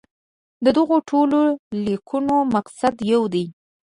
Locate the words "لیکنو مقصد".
1.85-2.95